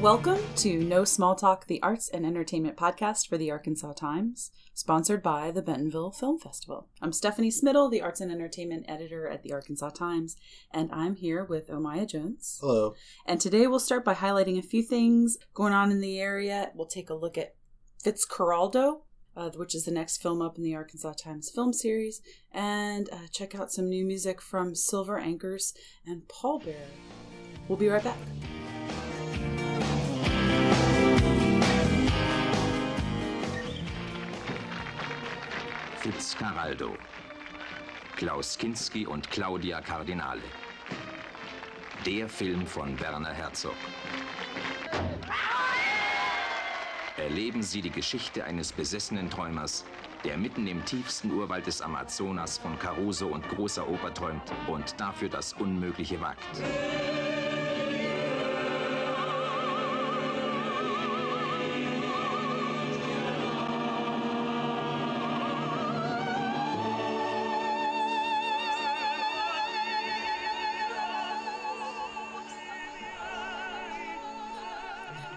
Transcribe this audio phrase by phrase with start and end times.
[0.00, 5.22] Welcome to No Small Talk, the arts and entertainment podcast for the Arkansas Times, sponsored
[5.22, 6.88] by the Bentonville Film Festival.
[7.00, 10.36] I'm Stephanie Smittle, the arts and entertainment editor at the Arkansas Times,
[10.70, 12.58] and I'm here with Omaya Jones.
[12.60, 12.94] Hello.
[13.24, 16.70] And today we'll start by highlighting a few things going on in the area.
[16.74, 17.54] We'll take a look at
[18.04, 19.00] Fitzcarraldo,
[19.34, 22.20] uh, which is the next film up in the Arkansas Times film series,
[22.52, 25.72] and uh, check out some new music from Silver Anchors
[26.04, 26.86] and Paul Bear.
[27.66, 28.18] We'll be right back.
[36.06, 36.96] Fitzcarraldo.
[38.14, 40.42] Klaus Kinski und Claudia Cardinale.
[42.04, 43.74] Der Film von Werner Herzog.
[47.16, 49.84] Erleben Sie die Geschichte eines besessenen Träumers,
[50.22, 55.28] der mitten im tiefsten Urwald des Amazonas von Caruso und großer Oper träumt und dafür
[55.28, 56.38] das Unmögliche wagt.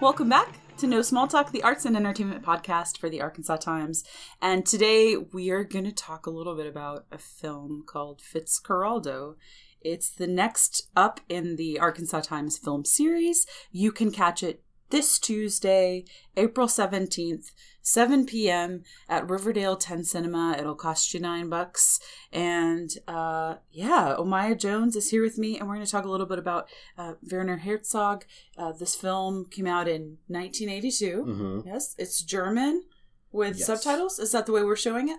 [0.00, 4.02] Welcome back to No Small Talk, the arts and entertainment podcast for the Arkansas Times.
[4.40, 9.34] And today we are going to talk a little bit about a film called Fitzcarraldo.
[9.82, 13.44] It's the next up in the Arkansas Times film series.
[13.70, 16.04] You can catch it this Tuesday,
[16.36, 17.52] April 17th,
[17.82, 18.82] 7 p.m.
[19.08, 20.56] at Riverdale 10 Cinema.
[20.58, 21.98] It'll cost you nine bucks.
[22.32, 26.10] And uh, yeah, Omaya Jones is here with me, and we're going to talk a
[26.10, 28.24] little bit about uh, Werner Herzog.
[28.58, 31.22] Uh, this film came out in 1982.
[31.22, 32.84] hmm Yes, it's German
[33.32, 33.66] with Yes.
[33.66, 34.18] subtitles.
[34.18, 35.18] Is that the way we're showing it?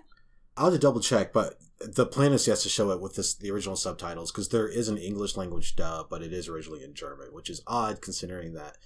[0.56, 3.34] I'll have to double check, but the plan is yes to show it with this
[3.34, 6.92] the original subtitles because there is an English language dub, but it is originally in
[6.94, 8.76] German, which is odd considering that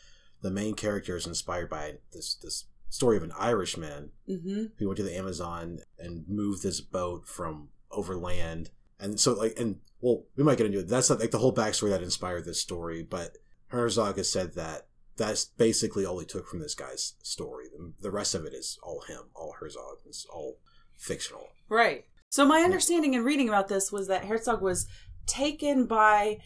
[0.46, 4.64] the main character is inspired by this this story of an Irishman Mm-hmm.
[4.78, 8.70] who went to the Amazon and moved this boat from overland,
[9.00, 10.88] and so like and well we might get into it.
[10.88, 13.36] That's like the whole backstory that inspired this story, but
[13.68, 14.86] Herzog has said that
[15.16, 17.66] that's basically all he took from this guy's story.
[17.72, 19.98] The, the rest of it is all him, all Herzog.
[20.06, 20.58] It's all
[20.96, 21.48] fictional.
[21.68, 22.04] Right.
[22.28, 24.86] So my understanding in reading about this was that Herzog was
[25.26, 26.38] taken by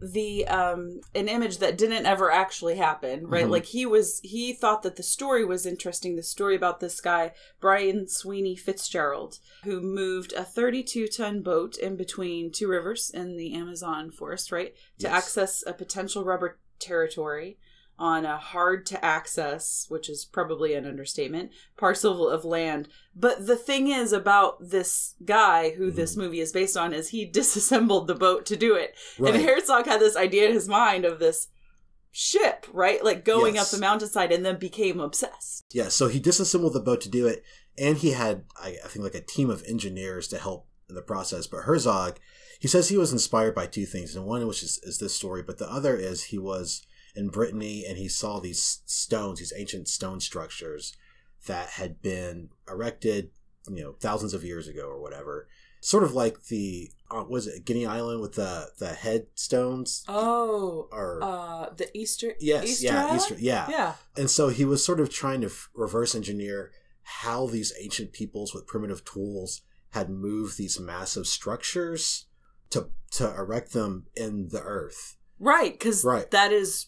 [0.00, 3.50] the um an image that didn't ever actually happen right Mhm.
[3.50, 7.32] like he was he thought that the story was interesting the story about this guy
[7.58, 13.54] brian sweeney fitzgerald who moved a 32 ton boat in between two rivers in the
[13.54, 15.12] amazon forest right to Yes.
[15.12, 17.56] access a potential rubber territory
[17.98, 23.56] on a hard to access which is probably an understatement parcel of land but the
[23.56, 25.96] thing is about this guy who Mm-hmm.
[25.96, 29.34] this movie is based on is he disassembled the boat to do it Right.
[29.34, 31.48] and Herzog had this idea in his mind of this
[32.10, 33.04] ship, right?
[33.04, 33.72] Like going Yes.
[33.72, 35.64] up the mountainside and then became obsessed.
[35.72, 37.42] Yeah, so he disassembled the boat to do it,
[37.76, 41.02] and he had, I, I think, like a team of engineers to help in the
[41.02, 41.48] process.
[41.48, 42.18] But Herzog,
[42.60, 45.42] he says he was inspired by two things, and one which is, is this story,
[45.42, 46.86] but the other is he was
[47.16, 50.96] in Brittany and he saw these stones, these ancient stone structures
[51.46, 53.30] that had been erected,
[53.68, 55.46] you know, thousands of years ago or whatever.
[55.80, 60.02] Sort of like the, uh, was it Guinea Island with the the headstones?
[60.08, 62.32] Oh, Or uh, the Easter.
[62.40, 63.16] yes, Easter yeah, Island?
[63.20, 63.94] Easter, yeah, Yeah.
[64.16, 66.72] and so he was sort of trying to f- reverse engineer
[67.02, 69.60] how these ancient peoples with primitive tools
[69.90, 72.26] had moved these massive structures
[72.70, 75.16] to to erect them in the earth.
[75.38, 76.30] Right, because Right.
[76.30, 76.86] that is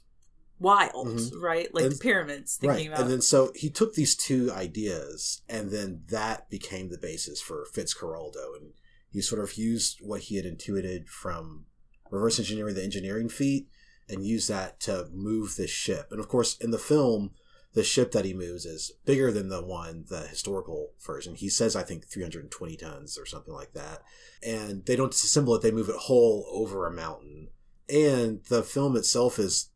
[0.59, 1.41] wild, Mhm.
[1.41, 1.73] right?
[1.75, 2.57] Like And- the pyramids.
[2.57, 2.87] Thinking right.
[2.89, 3.01] about.
[3.03, 7.67] And then so he took these two ideas and then that became the basis for
[7.73, 8.73] Fitzcarraldo and
[9.11, 11.67] he sort of used what he had intuited from
[12.11, 13.69] reverse engineering the engineering feat
[14.09, 16.09] and used that to move this ship.
[16.11, 17.33] And of course in the film
[17.75, 21.35] the ship that he moves is bigger than the one, the historical version.
[21.35, 24.03] He says, I think, 320 tons or something like that.
[24.43, 27.51] And they don't disassemble it, they move it whole over a mountain.
[27.87, 29.69] And the film itself is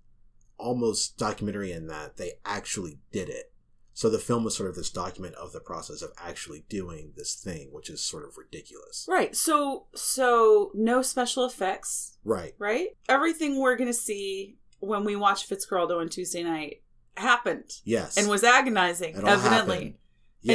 [0.60, 3.52] almost documentary in that they actually did it.
[3.92, 7.34] So the film was sort of this document of the process of actually doing this
[7.34, 9.04] thing, which is sort of ridiculous.
[9.08, 9.34] right.
[9.36, 12.54] So, so no special effects, Right.
[12.58, 12.88] right?
[13.08, 16.82] Everything we're gonna see when we watch Fitzcarraldo on Tuesday night
[17.16, 18.16] happened Yes.
[18.16, 19.94] and was agonizing, evidently, happened.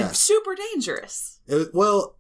[0.08, 1.40] and super dangerous.
[1.46, 2.18] It- well,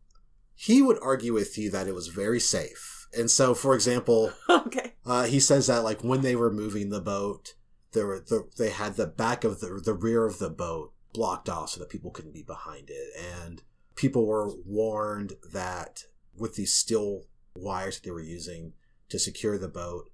[0.54, 3.08] he would argue with you that it was very safe.
[3.18, 4.94] And so, for example, okay.
[5.06, 7.56] Uh, he says that like when they were moving the boat,
[7.96, 11.50] there were the, they had the back of the the rear of the boat blocked
[11.50, 13.08] off so that people couldn't be behind it,
[13.42, 13.64] and
[13.96, 16.04] people were warned that
[16.38, 17.24] with these steel
[17.56, 18.74] wires that they were using
[19.10, 20.10] to secure the boat,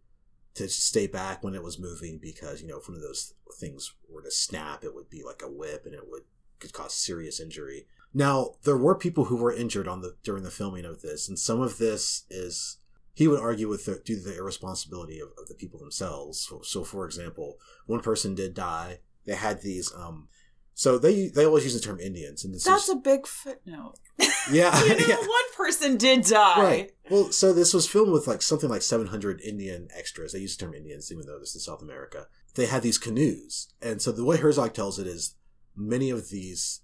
[0.54, 3.94] to stay back when it was moving because you know if one of those things
[4.08, 6.24] were to snap, it would be like a whip and it would
[6.60, 7.88] could cause serious injury.
[8.14, 11.38] Now there were people who were injured on the during the filming of this, and
[11.38, 12.78] some of this is
[13.14, 16.40] he would argue with the, due to the irresponsibility of, of the people themselves.
[16.48, 19.00] So, so, for example, one person did die.
[19.26, 20.28] They had these um,
[20.74, 24.00] so they they always use the term Indians, and this That's is, a big footnote.
[24.52, 25.16] yeah, you know, yeah.
[25.18, 26.60] one person did die.
[26.62, 26.92] Right.
[27.10, 30.34] Well, so this was filmed with like something like 700 Indian extras.
[30.34, 32.28] They use the term Indians, even though this is South America.
[32.56, 35.36] They had these canoes, and so the way Herzog tells it is,
[35.76, 36.82] many of these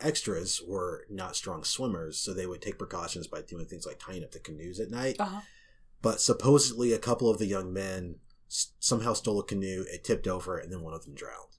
[0.00, 4.24] extras were not strong swimmers, so they would take precautions by doing things like tying
[4.24, 5.16] up the canoes at night.
[5.18, 5.40] Uh-huh.
[6.02, 8.16] But supposedly, a couple of the young men
[8.48, 9.84] s- somehow stole a canoe.
[9.92, 11.56] It tipped over, and then one of them drowned.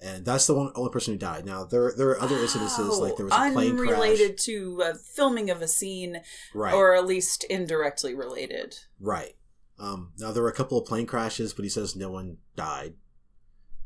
[0.00, 1.46] And that's the one only person who died.
[1.46, 3.88] Now there there are other incidences like there was a plane crash.
[3.90, 6.20] unrelated to uh, filming of a scene,
[6.54, 6.74] Right.
[6.74, 8.76] or at least indirectly related.
[9.00, 9.36] Right.
[9.78, 12.94] Um, now there were a couple of plane crashes, but he says no one died.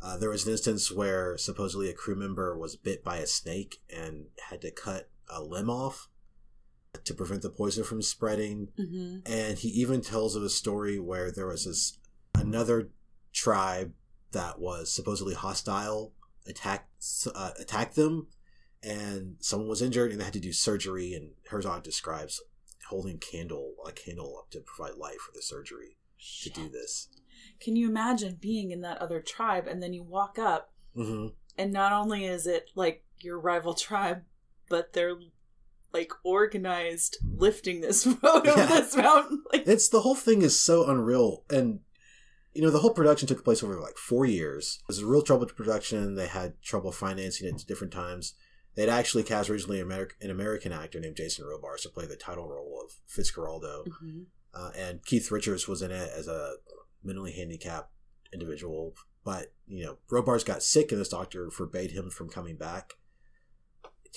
[0.02, 3.80] Uh, there was an instance where supposedly a crew member was bit by a snake
[3.94, 6.08] and had to cut a limb off
[7.04, 8.68] to prevent the poison from spreading.
[8.78, 9.32] Mm-hmm.
[9.32, 11.98] And he even tells of a story where there was this
[12.34, 12.90] another
[13.32, 13.92] tribe
[14.32, 16.12] that was supposedly hostile
[16.46, 16.88] attacked
[17.34, 18.28] uh, attacked them,
[18.82, 21.14] and someone was injured and they had to do surgery.
[21.14, 22.42] And Herzog describes
[22.88, 25.96] holding candle a candle up to provide light for the surgery
[26.42, 27.08] to do this.
[27.60, 31.72] Can you imagine being in that other tribe and then you walk up hmm and
[31.72, 34.22] not only is it like your rival tribe,
[34.68, 35.16] but they're
[35.92, 38.52] like organized lifting this road Yeah.
[38.52, 39.42] over this mountain.
[39.52, 41.80] Like, It's the whole thing is so unreal, and
[42.54, 44.78] you know the whole production took place over like four years.
[44.82, 46.14] It was a real troubled production.
[46.16, 48.34] They had trouble financing it at different times.
[48.76, 52.80] They'd actually cast originally an American actor named Jason Robards to play the title role
[52.84, 54.26] of Fitzcarraldo, Mhm.
[54.54, 56.54] uh, and Keith Richards was in it as a
[57.02, 57.92] mentally handicapped
[58.32, 58.94] individual.
[59.24, 62.94] But you know, Robards got sick, and this doctor forbade him from coming back.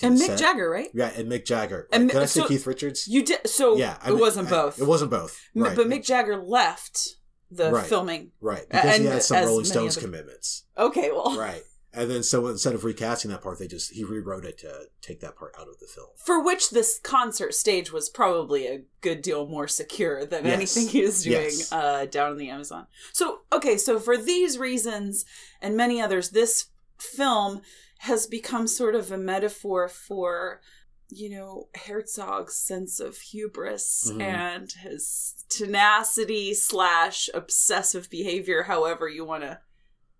[0.02, 0.38] And Mick set.
[0.38, 0.88] Jagger, right?
[0.94, 1.88] yeah, and Mick Jagger.
[1.92, 3.06] And Did I Mi- say so- Keith Richards?
[3.08, 3.76] You did so.
[3.76, 4.80] yeah, I it mean, wasn't I- both.
[4.80, 5.40] It wasn't both.
[5.54, 5.76] Right.
[5.76, 7.16] But Mick Jagger left
[7.50, 7.86] the Right.
[7.86, 8.32] filming.
[8.40, 10.64] Right, because he had some Rolling Stones other- commitments.
[10.76, 11.62] Okay, well, Right,
[11.92, 15.20] and then so instead of recasting that part, they just he rewrote it to take
[15.20, 16.08] that part out of the film.
[16.16, 20.54] for which this concert stage was probably a good deal more secure than Yes.
[20.54, 21.70] anything he was doing Yes.
[21.70, 22.88] uh, down in the Amazon.
[23.12, 25.24] So, okay, so for these reasons
[25.62, 26.66] and many others, this
[26.98, 27.60] film
[27.98, 30.60] has become sort of a metaphor for,
[31.08, 34.20] you know, Herzog's sense of hubris Mhm.
[34.20, 39.60] and his tenacity slash obsessive behavior, however you want to,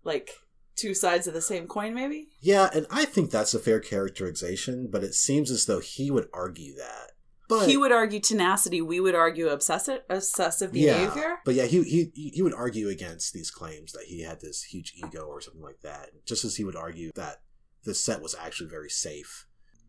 [0.04, 0.30] like,
[0.76, 2.28] two sides of the same coin, maybe?
[2.40, 6.28] Yeah, and I think that's a fair characterization, but it seems as though he would
[6.32, 7.12] argue that.
[7.46, 8.80] But he would argue tenacity.
[8.80, 11.36] We would argue obsessive obsessive yeah, behavior.
[11.44, 14.94] but yeah, he he he would argue against these claims that he had this huge
[14.96, 16.24] ego or something like that.
[16.24, 17.42] Just as he would argue that
[17.84, 19.46] the set was actually very safe,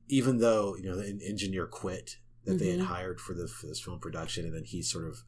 [0.08, 2.86] even though you know the engineer quit that they had Mhm.
[2.86, 5.24] hired for the for this film production, and then he sort of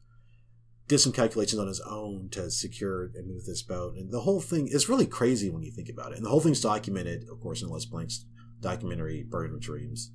[0.86, 3.94] did some calculations on his own to secure and move this boat.
[3.96, 6.16] And the whole thing is really crazy when you think about it.
[6.16, 8.24] And the whole thing's documented, of course, in Les Blank's
[8.60, 10.12] documentary "Burden of Dreams."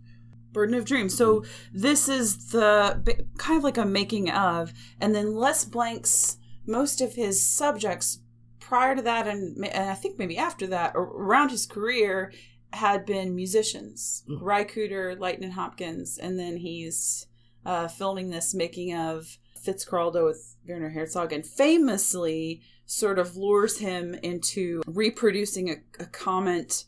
[0.52, 1.16] Burden of Dreams.
[1.16, 7.02] So this is the kind of like a making of, and then Les Blank's most
[7.02, 8.20] of his subjects
[8.74, 12.34] prior to that, and, and I think maybe after that, around his career,
[12.72, 14.24] had been musicians.
[14.28, 14.40] Mm.
[14.42, 17.28] Ry Cooder, Lightning Hopkins, and then he's
[17.68, 24.16] uh, filming this making of Fitzcarraldo with Werner Herzog, and famously sort of lures him
[24.24, 26.86] into reproducing a, a comment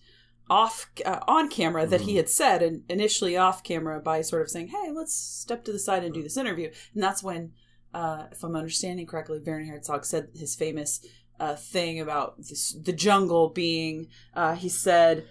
[0.49, 2.17] off uh, on camera that he Mhm.
[2.17, 5.79] had said and initially off camera by sort of saying hey let's step to the
[5.79, 7.51] side and do this interview and that's when
[7.95, 11.03] uh, if i'm understanding correctly werner herzog said his famous
[11.39, 15.25] uh, thing about this, the jungle being uh, he said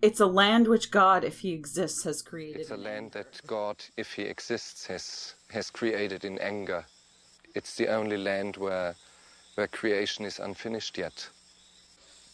[0.00, 3.76] it's a land which god if he exists has created It's a land that God,
[3.96, 6.86] if He exists, has has created in anger.
[7.54, 8.94] It's the only land where
[9.54, 11.28] where creation is unfinished yet.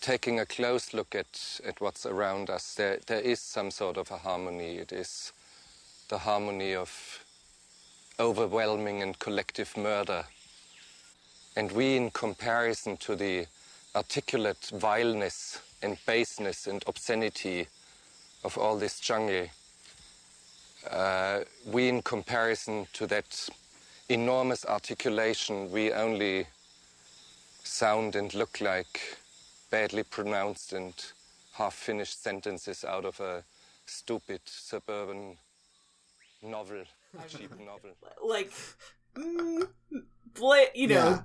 [0.00, 4.10] Taking a close look at, at what's around us, there there is some sort of
[4.10, 4.78] a harmony.
[4.78, 5.32] It is
[6.08, 7.24] the harmony of
[8.20, 10.24] overwhelming and collective murder.
[11.58, 13.46] And we, in comparison to the
[13.96, 17.66] articulate vileness and baseness and obscenity
[18.44, 19.48] of all this jungle,
[20.88, 23.48] uh, we, in comparison to that
[24.08, 26.46] enormous articulation, we only
[27.64, 29.18] sound and look like
[29.68, 30.94] badly pronounced and
[31.54, 33.42] half finished sentences out of a
[33.84, 35.36] stupid suburban
[36.40, 36.84] novel,
[37.28, 37.90] cheap novel.
[38.24, 38.52] like
[39.16, 39.66] mm,
[40.34, 41.22] bla- you know Yeah.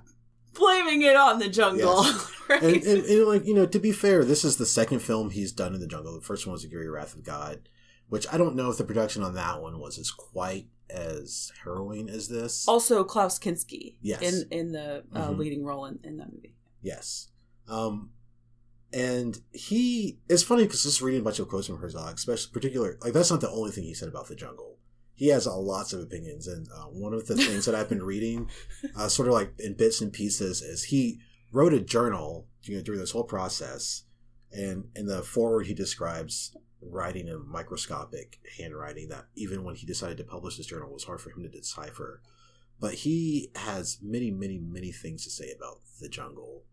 [0.54, 2.04] Blaming it on the jungle.
[2.04, 2.32] Yes.
[2.48, 2.62] right?
[2.62, 5.52] and, and, and like you know, to be fair, this is the second film he's
[5.52, 6.14] done in the jungle.
[6.14, 7.68] The first one was *The *Aguirre Wrath of God*,
[8.08, 12.08] which I don't know if the production on that one was as quite as harrowing
[12.10, 12.68] as this.
[12.68, 14.20] also Klaus Kinski Yes.
[14.22, 15.38] in in the uh, Mhm.
[15.38, 16.54] leading role in, in that movie.
[16.82, 17.28] Yes.
[17.66, 18.10] Um,
[18.92, 22.98] and he it's funny because just reading a bunch of quotes from Herzog, especially particular
[23.02, 24.73] like that's not the only thing he said about the jungle.
[25.14, 28.02] He has uh, lots of opinions, and uh, one of the things that I've been
[28.02, 28.50] reading,
[28.96, 31.20] uh, sort of like in bits and pieces, is he
[31.52, 34.04] wrote a journal you know, during this whole process,
[34.52, 36.56] and in the forward he describes
[36.90, 41.04] writing in microscopic handwriting that even when he decided to publish this journal it was
[41.04, 42.20] hard for him to decipher.
[42.80, 46.64] But he has many, many, many things to say about the jungle,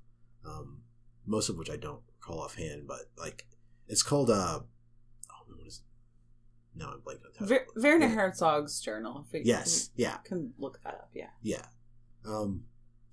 [0.46, 0.82] um,
[1.26, 2.88] most of which I don't recall offhand.
[2.88, 3.48] But like,
[3.88, 5.84] it's called uh, oh, what is it?
[6.76, 8.14] No, I'm blanking on the Ver- Werner Yeah.
[8.16, 9.26] Herzog's journal.
[9.28, 11.10] If we Yes, yeah, can, can look that up.
[11.14, 11.30] Yeah.
[11.42, 11.66] yeah,
[12.26, 12.64] um,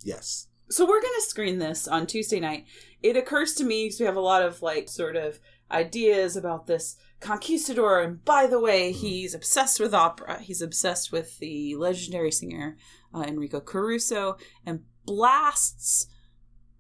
[0.03, 2.67] yes, So we're gonna screen this on Tuesday night.
[3.03, 6.67] It occurs to me because we have a lot of like sort of ideas about
[6.67, 10.41] this conquistador, and by the way, he's obsessed with opera.
[10.41, 12.77] He's obsessed with the legendary singer
[13.15, 16.07] uh, Enrico Caruso, and blasts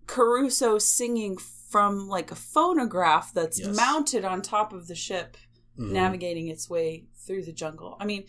[0.06, 3.76] Caruso singing from like a phonograph that's Yes.
[3.76, 5.37] mounted on top of the ship
[5.78, 5.90] Mhm.
[5.92, 7.97] navigating its way through the jungle.
[8.00, 8.25] I mean,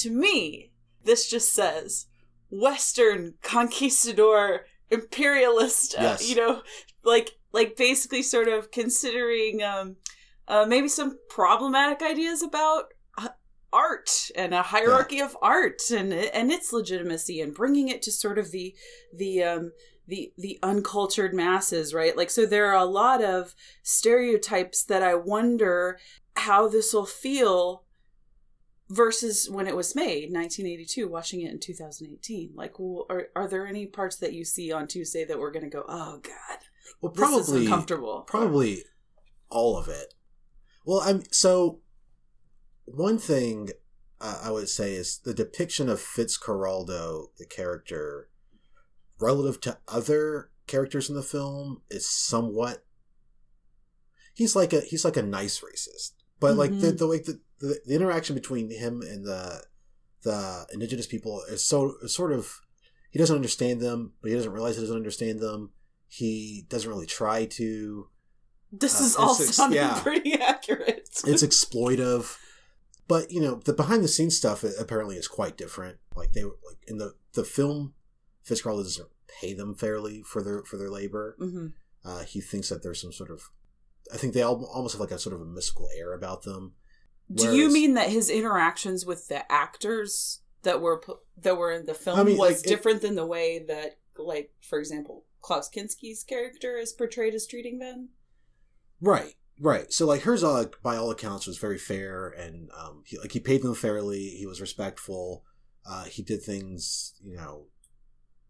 [0.00, 0.72] to me,
[1.04, 2.06] this just says
[2.50, 5.94] Western conquistador imperialist.
[5.96, 6.28] Uh, Yes.
[6.28, 6.62] you know,
[7.02, 9.96] like like basically sort of considering um,
[10.48, 12.84] uh, maybe some problematic ideas about
[13.18, 13.28] uh,
[13.72, 18.38] art and a hierarchy of art and and its legitimacy and bringing it to sort
[18.38, 18.74] of the
[19.14, 19.72] the um
[20.08, 25.14] the the uncultured masses right like so there are a lot of stereotypes that i
[25.14, 25.98] wonder
[26.36, 27.84] how this will feel
[28.88, 33.66] versus when it was made 1982 watching it in 2018 like well, are, are there
[33.66, 36.58] any parts that you see on tuesday that we're going to go oh god
[37.00, 38.82] well, probably uncomfortable probably
[39.52, 40.14] all of it.
[40.84, 41.80] Well, I'm so
[42.84, 43.68] one thing
[44.20, 48.28] uh, I would say is the depiction of Fitzcarraldo, the character,
[49.20, 52.84] relative to other characters in the film, is somewhat.
[54.34, 56.12] He's like a he's like a nice racist,
[56.42, 56.98] but like the Mhm.
[56.98, 59.62] the like the, the the interaction between him and the
[60.22, 62.60] the indigenous people is so is sort of
[63.10, 65.70] he doesn't understand them, but he doesn't realize he doesn't understand them.
[66.08, 68.08] He doesn't really try to
[68.70, 70.00] this Uh, is all ex- sounding yeah.
[70.02, 72.38] pretty accurate it's exploitive
[73.08, 76.56] but you know the behind the scenes stuff apparently is quite different like they were
[76.66, 77.92] like in the the film
[78.46, 79.08] Fitzcarraldo doesn't
[79.40, 81.66] pay them fairly for their for their labor hmm
[82.04, 83.50] uh, he thinks that there's some sort of
[84.12, 86.74] i think they all, almost have like a sort of a mystical air about them.
[87.32, 91.00] Do you mean that his interactions with the actors that were
[91.38, 93.98] that were in the film I mean, was like, it- different than the way that,
[94.18, 98.10] like, for example, Klaus Kinski's character is portrayed as treating them?
[99.00, 99.92] right right.
[99.92, 103.62] So like herzog by all accounts was very fair and um he like he paid
[103.62, 104.28] them fairly.
[104.30, 105.44] He was respectful.
[105.86, 107.66] Uh he did things you know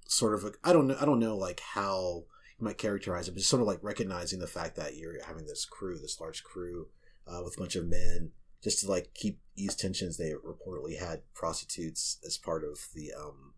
[0.09, 2.25] sort of like i don't know i don't know like how
[2.63, 5.65] might characterize it but just sort of like recognizing the fact that you're having this
[5.65, 6.89] crew this large crew
[7.27, 8.31] uh, with a bunch of men
[8.63, 13.55] just to like keep ease tensions they reportedly had prostitutes as part of the um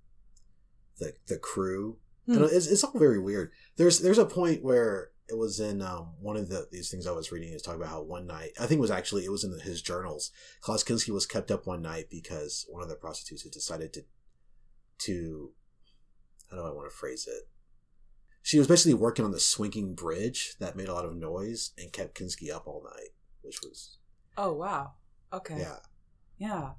[0.98, 2.36] the the crew Hmm.
[2.36, 6.12] and it's, it's all very weird there's there's a point where it was in um,
[6.20, 8.66] one of the these things I was reading is talking about how one night I
[8.66, 10.30] think it was actually it was in his journals.
[10.60, 14.04] Klaus Kinski was kept up one night because one of the prostitutes had decided to
[14.98, 15.52] to
[16.50, 17.48] how do I want to phrase it?
[18.46, 21.90] She was basically working on the swinging bridge that made a lot of noise and
[21.90, 23.96] kept Kinski up all night, which was
[24.36, 24.92] Oh, wow.
[25.32, 25.58] Okay.
[25.60, 25.78] yeah
[26.36, 26.72] Yeah.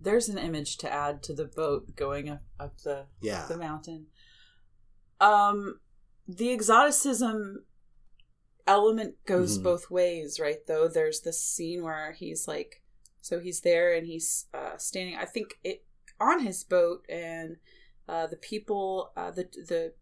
[0.00, 4.06] There's an image to add to the boat going up, up the, yeah the mountain.
[5.20, 5.80] Um,
[6.26, 7.66] the exoticism
[8.66, 9.64] element goes Mhm.
[9.64, 10.66] both ways, right?
[10.66, 12.82] Though there's this scene where he's like,
[13.20, 15.16] so he's there and he's uh, standing.
[15.16, 15.84] I think it
[16.18, 17.58] on his boat, and
[18.08, 19.92] uh, the people, uh, the the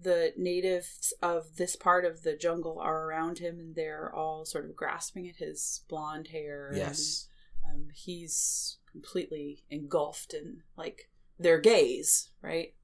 [0.00, 4.64] the natives of this part of the jungle are around him, and they're all sort
[4.64, 6.70] of grasping at his blonde hair.
[6.74, 7.28] yes
[7.64, 12.74] and, um, he's completely engulfed in like their gaze, right?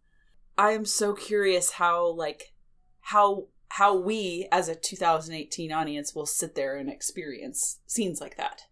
[0.57, 2.53] I am so curious how like
[3.01, 8.63] how how we as a 2018 audience will sit there and experience scenes like that.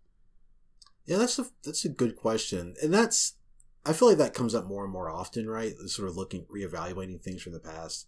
[1.04, 3.34] Yeah, that's a that's a good question, and that's
[3.84, 5.72] I feel like that comes up more and more often, right?
[5.87, 8.06] Sort of looking, reevaluating things from the past,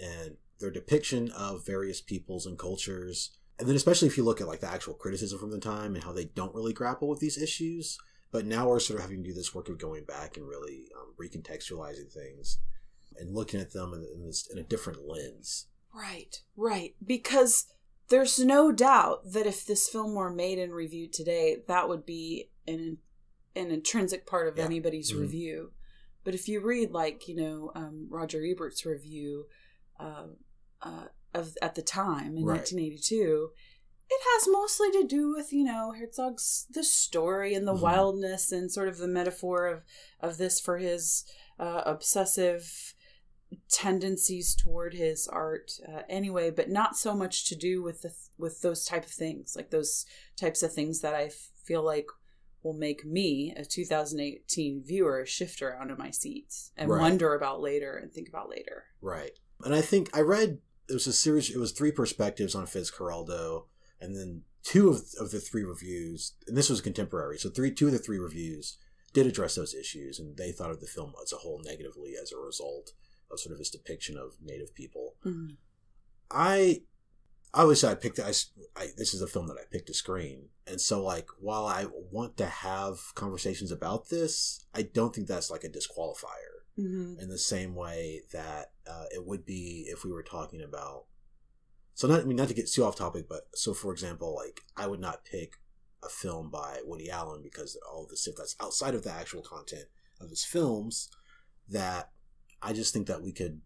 [0.00, 4.46] and their depiction of various peoples and cultures, and then especially if you look at
[4.46, 7.36] like the actual criticism from the time and how they don't really grapple with these
[7.40, 7.98] issues,
[8.30, 10.88] but now we're sort of having to do this work of going back and really
[10.98, 12.58] um, recontextualizing things.
[13.18, 15.68] and looking at them in, in, this, in a different lens.
[15.94, 16.94] Right, right.
[17.04, 17.66] Because
[18.10, 22.50] there's no doubt that if this film were made and reviewed today, that would be
[22.66, 22.98] an
[23.54, 24.64] an intrinsic part of Yeah.
[24.66, 25.20] anybody's Mhm.
[25.20, 25.72] review.
[26.24, 29.46] But if you read, like you know, um, Roger Ebert's review
[29.98, 30.26] uh,
[30.82, 32.56] uh, of at the time in Right.
[32.58, 33.50] 1982,
[34.08, 37.80] it has mostly to do with you know Herzog's the story and the Mhm.
[37.80, 39.82] wildness and sort of the metaphor of
[40.20, 41.24] of this for his
[41.58, 42.94] uh, obsessive
[43.68, 48.60] tendencies toward his art uh, anyway but not so much to do with the with
[48.60, 50.04] those type of things like those
[50.36, 51.28] types of things that i
[51.64, 52.06] feel like
[52.62, 57.00] will make me a 2018 viewer shift around in my seats and Right.
[57.00, 59.38] wonder about later and think about later Right.
[59.64, 60.58] And I think I read
[60.88, 61.50] it was a series.
[61.50, 63.64] It was three perspectives on Fitzcarraldo,
[64.00, 67.38] and then two of, of the three reviews, and this was contemporary.
[67.38, 68.78] So three, two of the three reviews
[69.12, 72.32] did address those issues, and they thought of the film as a whole negatively as
[72.32, 72.92] a result
[73.30, 75.14] of sort of his depiction of Native people.
[75.24, 75.54] Mm-hmm.
[76.30, 76.82] I
[77.54, 78.32] obviously I picked I,
[78.76, 81.86] I this is a film that I picked to screen, and so like while I
[82.12, 87.20] want to have conversations about this, I don't think that's like a disqualifier mm-hmm.
[87.20, 91.04] in the same way that uh, it would be if we were talking about.
[91.94, 94.60] So not I mean not to get too off topic, but so for example, like
[94.76, 95.54] I would not pick
[96.02, 99.86] a film by Woody Allen because all the stuff that's outside of the actual content
[100.20, 101.08] of his films
[101.68, 102.10] that
[102.62, 103.60] I just think that we could,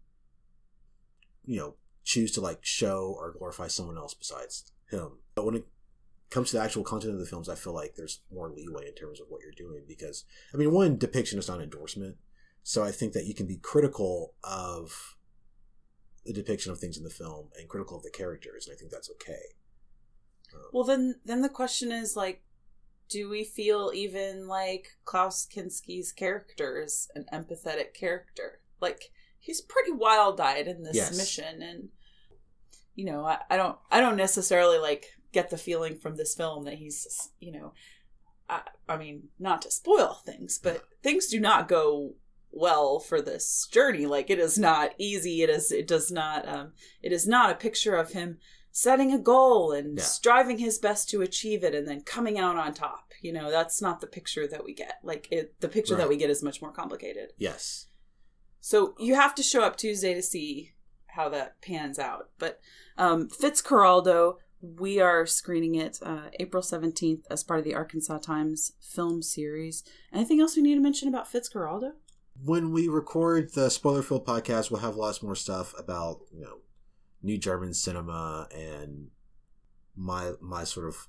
[1.45, 5.19] you know, choose to like show or glorify someone else besides him.
[5.35, 5.65] But when it
[6.29, 8.95] comes to the actual content of the films, I feel like there's more leeway in
[8.95, 12.17] terms of what you're doing because I mean, one depiction is not endorsement,
[12.63, 15.15] so I think that you can be critical of
[16.25, 18.91] the depiction of things in the film and critical of the characters, and I think
[18.91, 19.41] that's okay.
[20.53, 22.43] Um, well then then the question is like
[23.09, 29.91] do we feel even like klaus kinski's character is an empathetic character like he's pretty
[29.93, 31.17] wild-eyed in this Yes.
[31.17, 31.89] mission and
[32.95, 36.65] you know I, I don't i don't necessarily like get the feeling from this film
[36.65, 37.73] that he's you know
[38.49, 42.15] i, I mean not to spoil things but things do not go
[42.51, 46.71] well for this journey like it is not easy it is it does not um
[47.01, 48.37] it is not a picture of him
[48.71, 50.03] setting a goal and Yeah.
[50.03, 53.81] striving his best to achieve it and then coming out on top you know that's
[53.81, 56.61] not the picture that we get like it the picture that we get is much
[56.61, 57.87] more complicated yes,
[58.59, 60.73] so you have to show up Tuesday to see
[61.07, 62.29] how that pans out.
[62.39, 62.61] But
[62.97, 68.71] um, Fitzcarraldo, we are screening it uh, April 17th as part of the Arkansas Times
[68.79, 69.83] film series.
[70.13, 71.93] Anything else we need to mention about Fitzcarraldo?
[72.43, 76.57] When we record the spoiler filled podcast, we'll have lots more stuff about you know
[77.21, 79.07] new German cinema and
[79.95, 81.07] my my sort of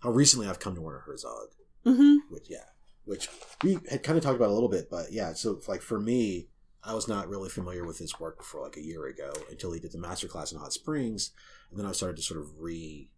[0.00, 1.48] how recently I've come to Werner Herzog.
[1.84, 2.32] Mm-hmm.
[2.32, 2.66] which yeah
[3.06, 3.28] which
[3.64, 6.46] we had kind of talked about a little bit but yeah so like for me
[6.84, 9.80] i was not really familiar with his work before like a year ago until he
[9.80, 11.32] did the master class in hot springs
[11.70, 13.10] and then i started to sort of re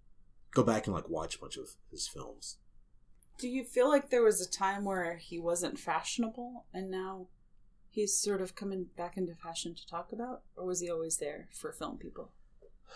[0.55, 2.57] go back and like watch a bunch of his films
[3.39, 7.27] Do you feel like there was a time where he wasn't fashionable and now
[7.95, 10.43] he's sort of coming back into fashion to talk about?
[10.57, 12.33] Or was he always there for film people?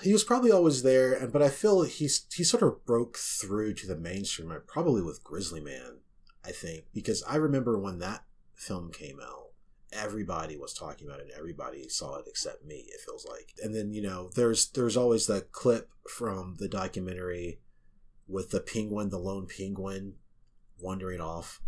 [0.03, 3.75] he was probably always there and but i feel he's he sort of broke through
[3.75, 5.99] to the mainstream uh, probably with grizzly man
[6.45, 9.47] i think because i remember when that film came out
[9.93, 13.75] everybody was talking about it and everybody saw it except me it feels like and
[13.75, 17.59] then you know there's there's always that clip from the documentary
[18.27, 20.15] with the penguin the lone penguin
[20.81, 21.61] wandering off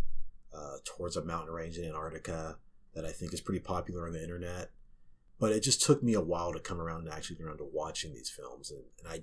[0.55, 2.59] uh, towards a mountain range in antarctica
[2.95, 4.71] that i think is pretty popular on the internet
[5.39, 7.69] but it just took me a while to come around and actually get around to
[7.73, 9.23] watching these films and, and i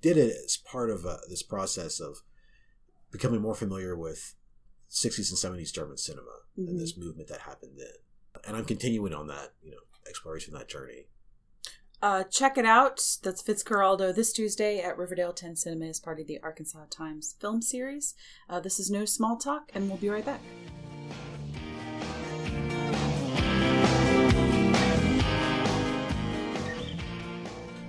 [0.00, 2.18] did it as part of uh, this process of
[3.10, 4.34] becoming more familiar with
[4.90, 6.68] 60s and 70s german cinema Mhm.
[6.68, 10.68] and this movement that happened then and i'm continuing on that you know exploration that
[10.68, 11.06] journey
[12.02, 12.96] Uh, check it out.
[13.22, 17.60] That's Fitzcarraldo this Tuesday at Riverdale 10 Cinema as part of the Arkansas Times film
[17.60, 18.14] series.
[18.48, 20.40] Uh, this is No Small Talk, and we'll be right back.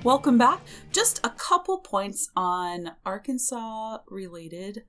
[0.04, 0.62] Welcome back.
[0.92, 4.84] Just a couple points on Arkansas related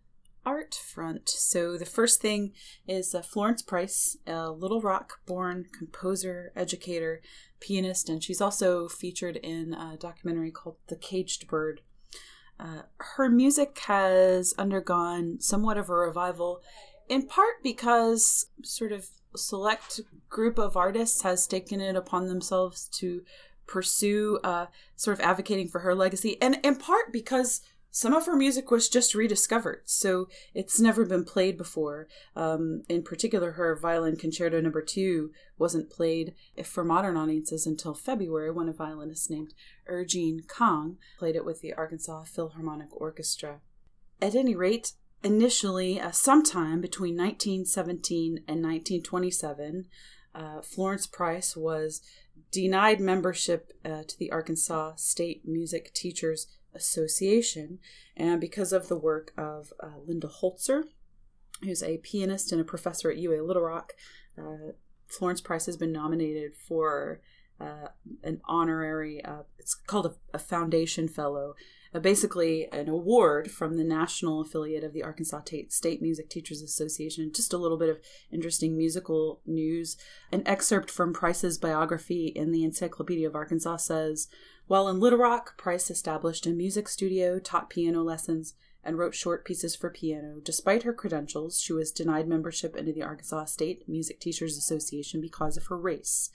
[0.47, 1.29] art front.
[1.29, 2.55] So the first thing
[2.89, 7.21] is uh, Florence Price, a Little Rock born composer, educator,
[7.61, 11.83] pianist, and she's also featured in a documentary called The Caged Bird.
[12.59, 16.63] Uh, her music has undergone somewhat of a revival,
[17.07, 23.23] in part because sort of select group of artists has taken it upon themselves to
[23.67, 27.61] pursue uh, sort of advocating for her legacy, and in part because
[27.95, 32.09] some of her music was just rediscovered, so it's never been played before.
[32.35, 36.33] Um, in particular, her violin concerto number two wasn't played
[36.65, 39.53] for modern audiences until February when a violinist named
[39.87, 43.61] Er-Gene Kang played it with the Arkansas Philharmonic Orchestra.
[44.23, 49.87] At any rate, initially, uh, sometime between 1917 and 1927,
[50.35, 52.01] uh, Florence Price was
[52.51, 57.79] denied membership uh, to the Arkansas State Music Teachers Association,
[58.17, 60.85] and because of the work of uh, Linda Holzer,
[61.63, 63.93] who's a pianist and a professor at UA Little Rock,
[64.39, 64.73] uh,
[65.07, 67.21] Florence Price has been nominated for
[67.61, 67.89] uh,
[68.25, 71.55] an honorary, uh, it's called a, a foundation fellow,
[71.95, 77.31] Uh, basically an award from the national affiliate of the Arkansas State Music Teachers Association.
[77.35, 78.01] Just a little bit of
[78.31, 79.97] interesting musical news.
[80.31, 84.29] An excerpt from Price's biography in the Encyclopedia of Arkansas says,
[84.69, 89.45] while in Little Rock, Price established a music studio, taught piano lessons, and wrote short
[89.45, 90.41] pieces for piano.
[90.43, 95.57] Despite her credentials, she was denied membership into the Arkansas State Music Teachers Association because
[95.57, 96.31] of her race.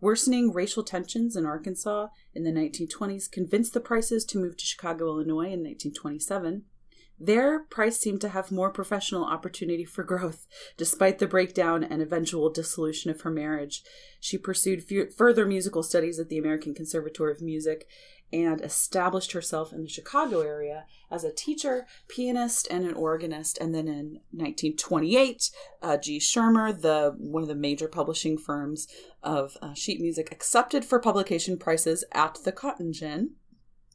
[0.00, 5.06] Worsening racial tensions in Arkansas in the 1920s convinced the Prices to move to Chicago,
[5.08, 6.64] Illinois in 1927.
[7.22, 10.46] There, Price seemed to have more professional opportunity for growth,
[10.78, 13.82] despite the breakdown and eventual dissolution of her marriage.
[14.20, 17.86] She pursued f- further musical studies at the American Conservatory of Music
[18.32, 23.58] and established herself in the Chicago area as a teacher, pianist, and an organist.
[23.58, 25.50] And then in 1928,
[25.82, 26.20] uh, G.
[26.20, 28.86] Schirmer, the one of the major publishing firms
[29.22, 33.30] of uh, sheet music, accepted for publication Price's at the Cotton Gin.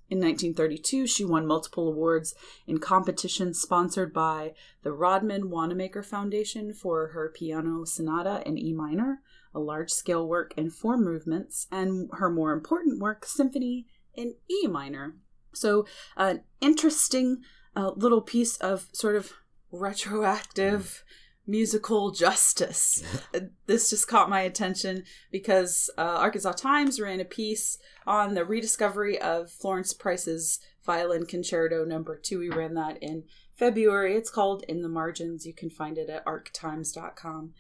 [0.08, 2.36] In 1932, she won multiple awards
[2.68, 9.22] in competitions sponsored by the Rodman Wanamaker Foundation for her piano sonata in E minor,
[9.52, 14.68] a large scale work in four movements, and her more important work, Symphony in E
[14.68, 15.16] minor.
[15.54, 15.86] So,
[16.18, 17.42] an interesting
[17.76, 19.34] uh, little piece of sort of
[19.72, 21.04] retroactive
[21.48, 23.04] musical justice.
[23.66, 29.20] this just caught my attention because uh, Arkansas Times ran a piece on the rediscovery
[29.20, 32.40] of Florence Price's violin concerto number two.
[32.40, 33.24] We ran that in
[33.56, 34.16] February.
[34.16, 35.46] It's called In the Margins.
[35.46, 37.54] You can find it at arktimes.com.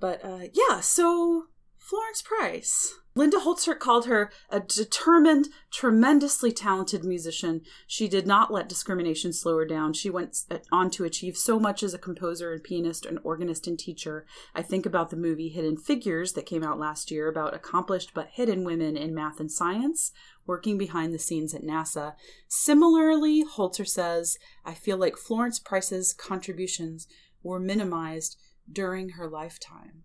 [0.00, 1.44] But uh, yeah, so
[1.76, 2.94] Florence Price.
[3.18, 7.62] Linda Holzer called her a determined, tremendously talented musician.
[7.88, 9.92] She did not let discrimination slow her down.
[9.92, 13.66] She went uh, on to achieve so much as a composer and pianist and organist
[13.66, 14.24] and teacher.
[14.54, 18.28] I think about the movie Hidden Figures that came out last year about accomplished but
[18.34, 20.12] hidden women in math and science
[20.46, 22.14] working behind the scenes at NASA.
[22.46, 27.08] Similarly, Holzer says, I feel like Florence Price's contributions
[27.42, 28.36] were minimized
[28.72, 30.04] during her lifetime.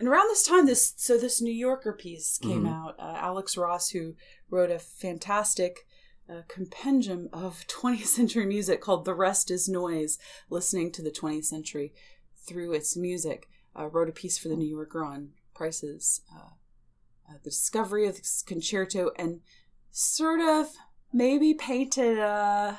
[0.00, 2.72] And around this time, this so this New Yorker piece came mm-hmm.
[2.72, 2.94] out.
[2.98, 4.14] Uh, Alex Ross, who
[4.48, 5.86] wrote a fantastic
[6.26, 11.44] uh, compendium of 20th century music called "The Rest Is Noise," listening to the 20th
[11.44, 11.92] century
[12.48, 13.46] through its music,
[13.78, 16.54] uh, wrote a piece for the New Yorker on Price's uh,
[17.28, 19.40] uh, the discovery of this concerto, and
[19.90, 20.72] sort of
[21.12, 22.76] maybe painted uh,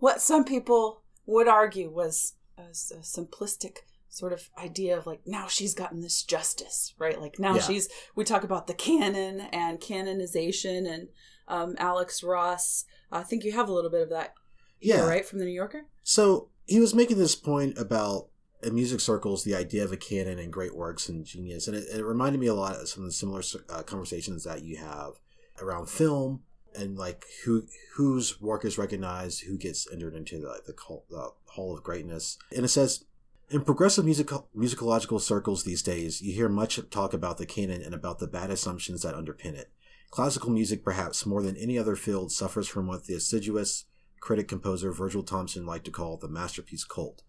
[0.00, 5.46] what some people would argue was a, a simplistic sort of idea of like now
[5.46, 7.20] she's gotten this justice right?
[7.20, 7.62] Like now yeah.
[7.62, 11.08] she's we talk about the canon and canonization and
[11.46, 12.84] um, alex ross.
[13.10, 14.34] I think you have a little bit of that
[14.80, 15.06] yeah.
[15.06, 15.86] right from the new yorker?
[16.02, 18.28] So he was making this point about
[18.62, 21.84] in music circles the idea of a canon and great works and genius and it,
[21.92, 25.12] it reminded me a lot of some of the similar uh, conversations that you have
[25.60, 26.42] around film
[26.74, 27.64] and like who
[27.96, 30.74] whose work is recognized who gets entered into the, the,
[31.10, 33.04] the hall of greatness and it says
[33.50, 37.94] in progressive musical, musicological circles these days, you hear much talk about the canon and
[37.94, 39.72] about the bad assumptions that underpin it.
[40.10, 43.84] Classical music, perhaps more than any other field, suffers from what the assiduous
[44.20, 47.22] critic composer Virgil Thomson liked to call the masterpiece cult.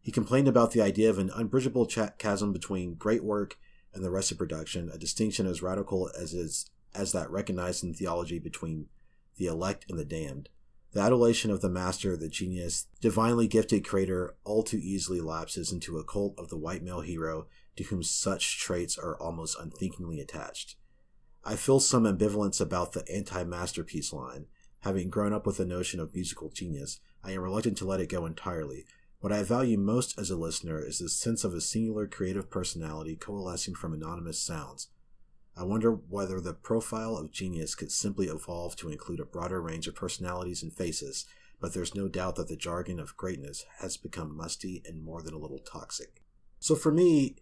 [0.00, 1.86] He complained about the idea of an unbridgeable
[2.18, 3.58] chasm between great work
[3.92, 7.92] and the rest of production, a distinction as radical as is as that recognized in
[7.92, 8.86] theology between
[9.36, 10.48] the elect and the damned.
[10.96, 15.98] The adulation of the master, the genius, divinely gifted creator all too easily lapses into
[15.98, 20.76] a cult of the white male hero to whom such traits are almost unthinkingly attached.
[21.44, 24.46] I feel some ambivalence about the anti masterpiece line.
[24.84, 28.08] Having grown up with the notion of musical genius, I am reluctant to let it
[28.08, 28.86] go entirely.
[29.20, 33.16] What I value most as a listener is the sense of a singular creative personality
[33.16, 34.88] coalescing from anonymous sounds,
[35.56, 39.86] I wonder whether the profile of genius could simply evolve to include a broader range
[39.86, 41.24] of personalities and faces,
[41.60, 45.32] but there's no doubt that the jargon of greatness has become musty and more than
[45.32, 46.22] a little toxic.
[46.60, 47.36] So for me,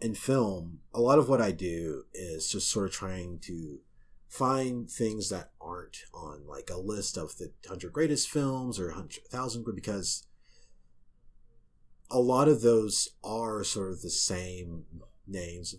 [0.00, 3.80] in film, a lot of what I do is just sort of trying to
[4.28, 9.64] find things that aren't on like a list of the 100 greatest films or 100,000
[9.74, 10.26] because
[12.10, 14.84] a lot of those are sort of the same
[15.26, 15.74] names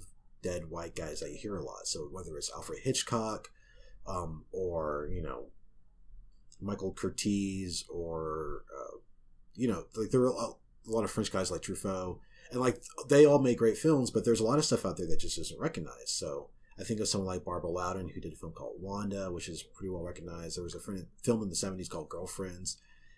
[0.45, 1.87] dead white guys that you hear a lot.
[1.87, 3.49] So whether it's Alfred Hitchcock
[4.07, 5.47] um, or, you know,
[6.61, 8.97] Michael Curtiz or, uh,
[9.55, 10.53] you know, like there are a
[10.85, 12.19] lot of French guys like Truffaut
[12.51, 15.07] and like they all make great films, but there's a lot of stuff out there
[15.07, 16.09] that just isn't recognized.
[16.09, 19.49] So I think of someone like Barbara Loden, who did a film called Wanda, which
[19.49, 20.57] is pretty well recognized.
[20.57, 22.77] There was a film in the 70s called Girlfriends.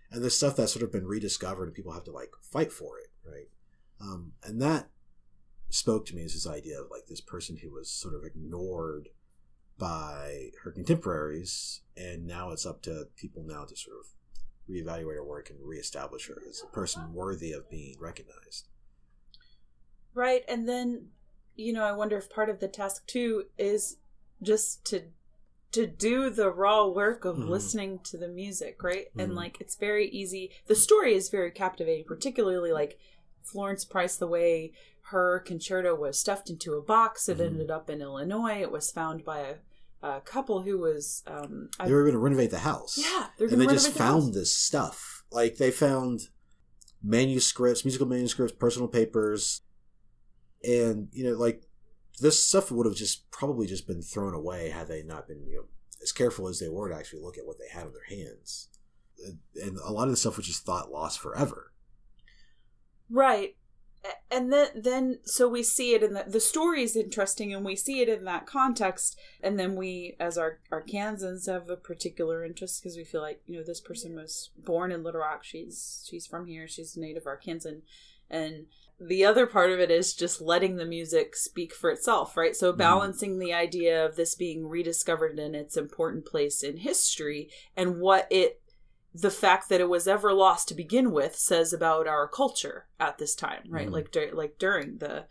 [0.10, 2.98] And there's stuff that's sort of been rediscovered and people have to like fight for
[3.00, 3.50] it, right?
[4.00, 4.88] Um, and that
[5.70, 9.10] spoke to me as this idea of like this person who was sort of ignored
[9.78, 11.82] by her contemporaries.
[11.96, 14.06] And now it's up to people now to sort of
[14.70, 18.68] reevaluate her work and reestablish her as a person worthy of being recognized.
[20.14, 20.44] Right.
[20.48, 21.10] And then
[21.58, 23.98] you know, I wonder if part of the task too is
[24.42, 25.02] just to
[25.74, 27.50] to do the raw work of mm.
[27.50, 29.08] listening to the music, right?
[29.16, 29.24] Mm.
[29.24, 29.38] And mm-hmm.
[29.38, 30.52] like it's very easy.
[30.68, 32.98] The story is very captivating, particularly like
[33.44, 34.72] Florence Price the way
[35.10, 37.30] her concerto was stuffed into a box.
[37.30, 37.46] It mm.
[37.46, 38.62] ended up in Illinois.
[38.62, 39.56] It was found by a
[40.04, 42.98] a couple who was um they were going to renovate the house.
[42.98, 45.24] Yeah and they just found this stuff.
[45.32, 46.28] Like they found
[47.04, 49.62] manuscripts musical manuscripts personal papers.
[50.63, 51.63] And you know like
[52.20, 55.56] this stuff would have just probably just been thrown away had they not been you
[55.56, 55.65] know
[56.04, 58.70] as careful as they were to actually look at what they had in their hands.
[59.56, 61.74] And a lot of the stuff was just thought lost forever.
[63.10, 63.56] Right
[64.30, 67.76] and then then so we see it in the the story is interesting and we
[67.76, 72.82] see it in that context and then we as our arkansans have a particular interest
[72.82, 76.28] because we feel like you know this person was born in little rock she's she's
[76.28, 77.82] from here she's a native arkansan
[78.30, 78.65] and
[79.00, 82.56] the other part of it is just letting the music speak for itself, right?
[82.56, 82.80] So mm-hmm.
[82.80, 83.39] balancing mm.
[83.39, 88.60] the idea of this being rediscovered in its important place in history and what it
[89.13, 93.17] the fact that it was ever lost to begin with says about our culture at
[93.17, 93.89] this time, right?
[93.89, 93.93] Mm.
[93.93, 95.26] Like like during the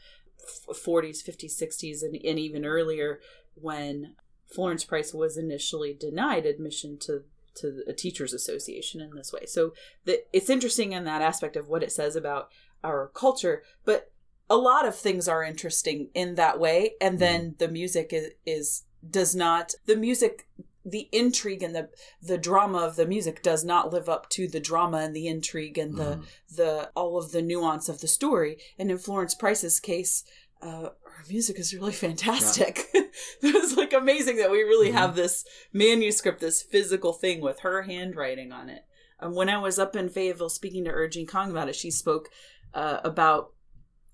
[0.72, 3.20] 40s, 50s, 60s and, and even earlier
[3.54, 4.14] when
[4.54, 7.24] Florence Price was initially denied admission to
[7.56, 9.46] to a teachers association in this way.
[9.46, 9.72] So
[10.04, 12.50] the, it's interesting in that aspect of what it says about
[12.84, 14.12] our culture, but
[14.50, 17.20] a lot of things are interesting in that way and mm-hmm.
[17.20, 20.48] then the music is, is does not the music
[20.86, 21.88] the intrigue and the
[22.22, 25.76] the drama of the music does not live up to the drama and the intrigue
[25.76, 26.24] and the mm.
[26.56, 28.58] the all of the nuance of the story.
[28.78, 30.22] And in Florence Price's case,
[30.62, 32.84] uh, her music is really fantastic.
[32.94, 33.02] Yeah.
[33.42, 34.98] it's like amazing that we really mm-hmm.
[34.98, 38.84] have this manuscript, this physical thing with her handwriting on it.
[39.18, 42.28] And when I was up in Fayetteville speaking to Er-Gene Kang about it, she spoke
[42.74, 43.52] uh, about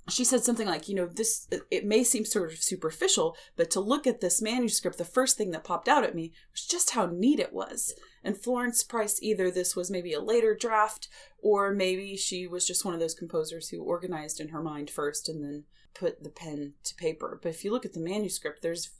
[0.08, 3.80] she said something like, you know, this, it may seem sort of superficial, but to
[3.80, 7.06] look at this manuscript, the first thing that popped out at me was just how
[7.06, 7.94] neat it was.
[8.24, 12.84] And Florence Price, either this was maybe a later draft, or maybe she was just
[12.84, 16.74] one of those composers who organized in her mind first and then put the pen
[16.84, 17.38] to paper.
[17.40, 18.90] But if you look at the manuscript, there's,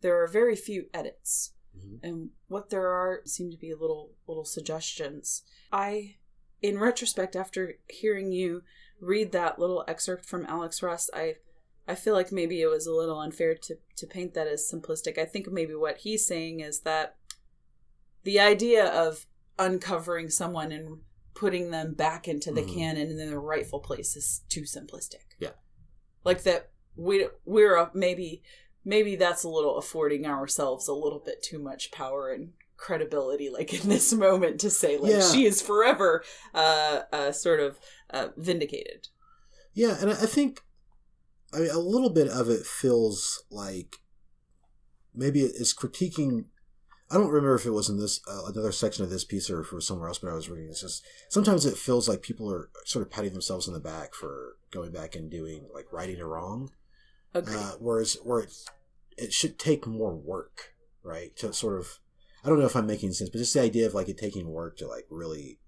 [0.00, 1.54] there are very few edits.
[1.76, 2.06] Mm-hmm.
[2.06, 5.42] And what there are seem to be little, little suggestions.
[5.72, 6.16] I,
[6.60, 8.62] in retrospect, after hearing you
[9.02, 11.34] read that little excerpt from Alex Ross, I
[11.86, 15.18] I feel like maybe it was a little unfair to to paint that as simplistic.
[15.18, 17.16] I think maybe what he's saying is that
[18.22, 19.26] the idea of
[19.58, 21.00] uncovering someone and
[21.34, 22.74] putting them back into the mm-hmm.
[22.74, 25.34] canon in their rightful place is too simplistic.
[25.38, 25.50] Yeah.
[26.24, 28.42] Like that we we're a, maybe
[28.84, 32.52] maybe that's a little affording ourselves a little bit too much power and
[32.82, 35.20] credibility like in this moment to say like yeah.
[35.20, 37.78] she is forever uh, uh sort of
[38.10, 39.08] uh, vindicated
[39.72, 40.62] yeah and i think
[41.54, 43.98] i mean a little bit of it feels like
[45.14, 46.46] maybe it's critiquing
[47.08, 49.60] i don't remember if it was in this uh, another section of this piece or
[49.60, 52.20] if it was somewhere else but i was reading it's just sometimes it feels like
[52.20, 55.86] people are sort of patting themselves on the back for going back and doing like
[55.92, 56.72] righting a wrong
[57.32, 57.54] okay.
[57.54, 58.52] Uh, whereas where it,
[59.16, 62.00] it should take more work right to sort of
[62.44, 64.50] I don't know if I'm making sense, but just the idea of like it taking
[64.50, 65.58] work to like really.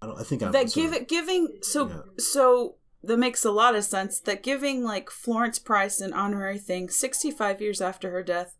[0.00, 0.18] I don't.
[0.18, 2.00] I think I'm that give it giving so yeah.
[2.18, 4.18] so that makes a lot of sense.
[4.20, 8.56] That giving like Florence Price an honorary thing 65 years after her death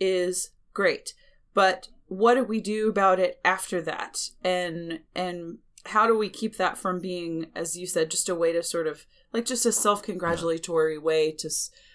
[0.00, 1.14] is great,
[1.54, 4.18] but what do we do about it after that?
[4.42, 8.52] And and how do we keep that from being, as you said, just a way
[8.52, 11.00] to sort of like just a self congratulatory yeah.
[11.00, 11.50] way to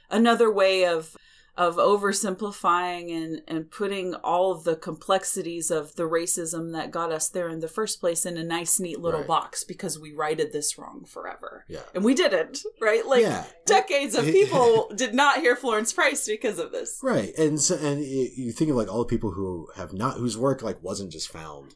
[0.09, 1.15] another way of
[1.57, 7.29] of oversimplifying and and putting all of the complexities of the racism that got us
[7.29, 9.27] there in the first place in a nice neat little Right.
[9.27, 11.81] box because we righted this wrong forever Yeah.
[11.95, 13.45] and we didn't right like Yeah.
[13.65, 18.03] decades of people did not hear florence price because of this Right, and so, and
[18.03, 21.29] you think of like all the people who have not whose work like wasn't just
[21.29, 21.75] found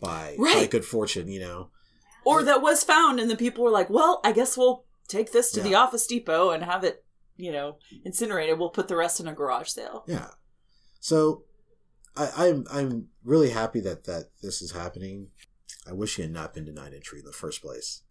[0.00, 0.70] by by Right.
[0.70, 1.68] good fortune, you know.
[2.24, 5.52] or that was found and the people were like well i guess we'll take this
[5.52, 7.03] to the office depot and have it
[7.36, 10.28] you know incinerated we'll put the rest in a garage sale Yeah.
[11.00, 11.44] So
[12.16, 15.28] I, I'm I'm really happy that that this is happening.
[15.86, 18.02] I wish he had not been denied entry in the first place.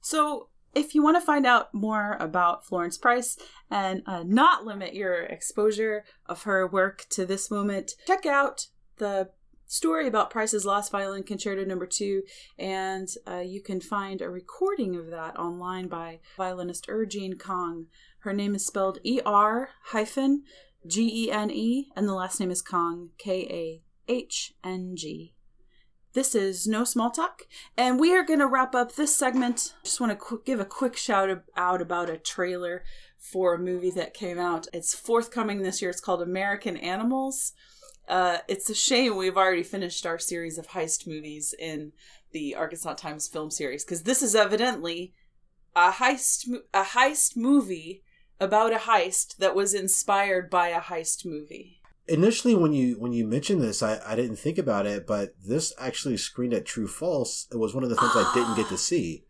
[0.00, 3.36] So, if you want to find out more about Florence Price
[3.70, 8.66] and uh, not limit your exposure of her work to this moment, check out
[8.98, 9.30] the
[9.74, 12.22] story about Price's Lost Violin Concerto Number Two,
[12.56, 17.86] and uh, you can find a recording of that online by violinist Er-Gene Kahng.
[18.20, 20.44] Her name is spelled E R hyphen
[20.86, 25.34] G E N E, and the last name is Kahng K A H N G.
[26.12, 27.42] This is No Small Talk,
[27.76, 29.74] and we are going to wrap up this segment.
[29.82, 32.84] Just want to qu- give a quick shout out about a trailer
[33.18, 34.68] for a movie that came out.
[34.72, 35.90] It's forthcoming this year.
[35.90, 37.54] It's called American Animals.
[38.08, 41.92] Uh, it's a shame we've already finished our series of heist movies in
[42.32, 45.14] the Arkansas Times film series because this is evidently
[45.74, 48.02] a heist a heist movie
[48.40, 51.80] about a heist that was inspired by a heist movie.
[52.06, 55.72] Initially, when you when you mentioned this, I, I didn't think about it, but this
[55.78, 57.46] actually screened at True False.
[57.50, 59.24] It was one of the things I didn't get to see.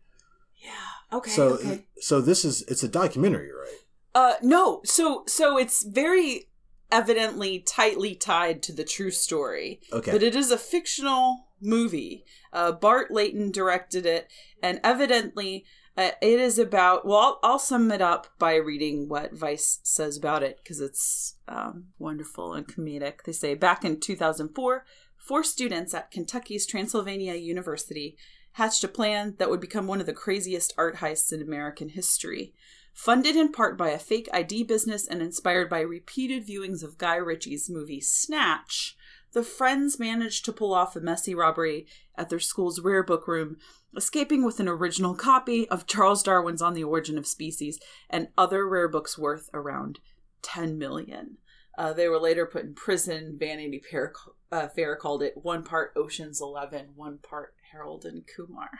[0.57, 1.17] Yeah.
[1.17, 1.31] Okay.
[1.31, 1.85] so okay.
[1.99, 3.79] so this is it's a documentary, right?
[4.13, 6.49] Uh no, so so it's very
[6.91, 9.81] evidently tightly tied to the true story.
[9.91, 10.11] Okay.
[10.11, 12.25] But it is a fictional movie.
[12.53, 14.29] Uh Bart Layton directed it
[14.61, 15.65] and evidently
[15.97, 20.17] uh, it is about well I'll, I'll sum it up by reading what Vice says
[20.17, 23.23] about it because it's um, wonderful and comedic.
[23.23, 28.17] They say back in 2004, four students at Kentucky's Transylvania University
[28.53, 32.53] hatched a plan that would become one of the craziest art heists in American history.
[32.95, 37.17] Funded in part by a fake ID business and inspired by repeated viewings of Guy
[37.17, 38.95] Ritchie's movie Snatch,
[39.33, 43.57] the friends managed to pull off a messy robbery at their school's rare book room,
[43.97, 48.65] escaping with an original copy of Charles Darwin's On the Origin of Species and other
[48.65, 49.99] rare books worth around
[50.41, 51.37] 10 million.
[51.77, 53.35] Uh, they were later put in prison.
[53.37, 54.13] Vanity Fair,
[54.53, 58.69] uh, Fair called it one part Ocean's Eleven, one part Harold and Kumar.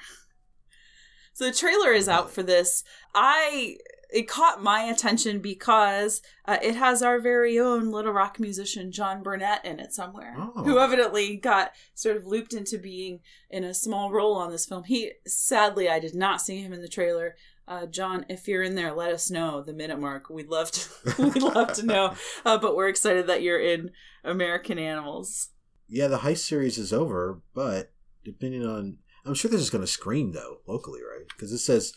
[1.36, 2.84] So the trailer is out for this.
[3.14, 3.78] I
[4.10, 9.22] it caught my attention because uh, it has our very own Little Rock musician John
[9.22, 10.64] Burnett in it somewhere, Oh.
[10.64, 13.20] who evidently got sort of looped into being
[13.50, 14.86] in a small role on this film.
[14.86, 17.36] He sadly I did not see him in the trailer.
[17.68, 20.30] Uh, John, if you're in there, let us know the minute mark.
[20.30, 21.16] We'd love to.
[21.22, 22.14] we'd love to know.
[22.46, 23.92] Uh, but we're excited that you're in
[24.24, 25.50] American Animals.
[25.90, 27.92] Yeah, the heist series is over, but
[28.24, 31.28] depending on, I'm sure this is going to screen though locally, right?
[31.28, 31.94] Because it says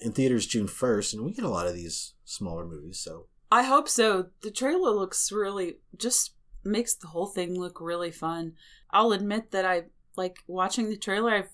[0.00, 2.98] in theaters June 1st, and we get a lot of these smaller movies.
[2.98, 4.26] So I hope so.
[4.42, 8.54] The trailer looks really just makes the whole thing look really fun.
[8.90, 9.84] I'll admit that I
[10.16, 11.30] like watching the trailer.
[11.32, 11.44] I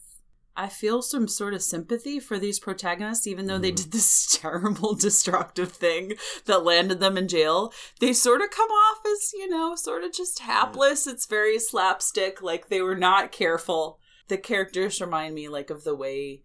[0.60, 3.76] I feel some sort of sympathy for these protagonists, even though they Mhm.
[3.76, 6.14] did this terrible, destructive thing
[6.46, 7.72] that landed them in jail.
[8.00, 11.06] They sort of come off as you know, sort of just hapless.
[11.06, 14.00] It's very slapstick, like they were not careful.
[14.28, 16.42] The characters remind me like of the way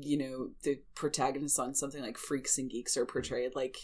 [0.00, 3.54] you know the protagonists on something like Freaks and Geeks are portrayed.
[3.54, 3.76] Like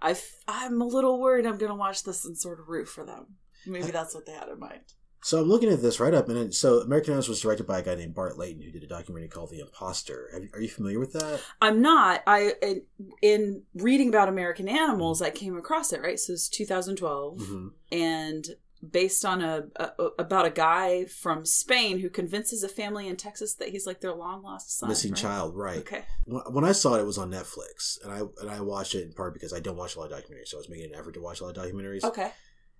[0.00, 3.04] I I'm a little worried I'm going to watch this and sort of root for
[3.04, 3.36] them.
[3.66, 4.80] Maybe that's what they had in mind.
[5.22, 7.80] So I'm looking at this right up, and it, so American Animals was directed by
[7.80, 10.48] a guy named Bart Layton, who did a documentary called The Imposter.
[10.54, 11.42] Are you familiar with that?
[11.60, 12.22] I'm not.
[12.26, 12.82] I in,
[13.20, 16.00] in reading about American Animals, I came across it.
[16.00, 18.46] Right, so it's 2012, hmm and
[18.88, 23.54] based on a, a about a guy from Spain who convinces a family in Texas
[23.54, 24.88] that he's like their long lost son.
[24.88, 25.20] Missing right?
[25.20, 25.78] Child, right?
[25.78, 26.04] Okay.
[26.24, 29.04] When when I saw it, it was on Netflix, and I and I watched it
[29.04, 30.98] in part because I don't watch a lot of documentaries, so I was making an
[30.98, 32.04] effort to watch a lot of documentaries.
[32.04, 32.30] Okay.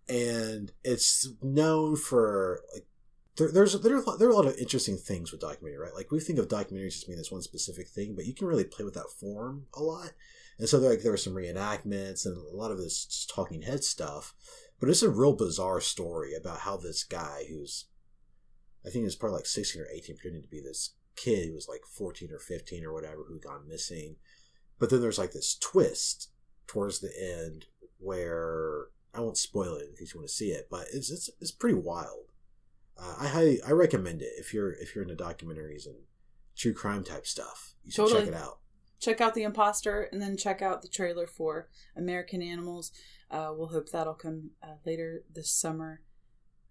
[0.09, 2.87] and it's known for like
[3.37, 5.95] there, there's there are, there are a lot of interesting things with documentary, right?
[5.95, 8.65] Like we think of documentaries as being this one specific thing, but you can really
[8.65, 10.13] play with that form a lot.
[10.59, 13.83] And so there, like there were some reenactments and a lot of this talking head
[13.83, 14.35] stuff,
[14.81, 17.87] but it's a real bizarre story about how this guy who's
[18.85, 21.55] I think he was probably like sixteen or eighteen, pretending to be this kid who
[21.55, 24.17] was like fourteen or fifteen or whatever who gone missing.
[24.79, 26.31] But then there's like this twist
[26.67, 27.67] towards the end
[27.99, 31.29] where I won't spoil it in case you want to see it, but it's it's,
[31.41, 32.33] it's pretty wild.
[32.99, 35.97] Uh, I highly I recommend it if you're if you're into documentaries and
[36.57, 37.75] true crime type stuff.
[37.85, 38.21] You should Totally.
[38.21, 38.59] check it out.
[38.99, 42.93] check out The Imposter and then check out the trailer for American Animals.
[43.31, 46.03] Uh, we'll hope that'll come uh, later this summer.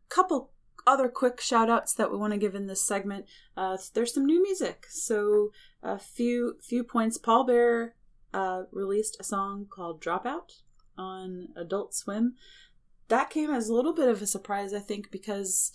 [0.10, 0.52] A couple
[0.86, 3.26] other quick shout outs that we want to give in this segment.
[3.56, 4.86] Uh, there's some new music.
[4.90, 5.52] So
[5.84, 7.18] a few few points.
[7.18, 7.92] Pallbearer
[8.34, 10.62] uh, released a song called Dropout
[10.98, 12.36] on Adult Swim.
[13.08, 15.72] That came as a little bit of a surprise, I think, because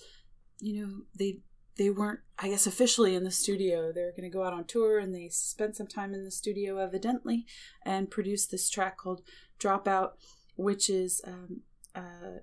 [0.61, 1.41] you know they
[1.77, 3.93] they weren't, I guess, officially in the studio.
[3.93, 6.31] They were going to go out on tour, and they spent some time in the
[6.31, 7.47] studio, evidently,
[7.85, 9.23] and produced this track called
[9.59, 10.13] Dropout,
[10.57, 11.61] which is um,
[11.95, 12.41] uh,